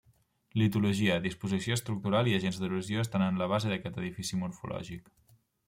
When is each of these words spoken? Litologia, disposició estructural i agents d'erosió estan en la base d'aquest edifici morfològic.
Litologia, 0.59 1.17
disposició 1.25 1.77
estructural 1.79 2.31
i 2.31 2.33
agents 2.39 2.59
d'erosió 2.63 3.05
estan 3.05 3.27
en 3.29 3.39
la 3.43 3.51
base 3.55 3.73
d'aquest 3.75 4.03
edifici 4.07 4.43
morfològic. 4.43 5.17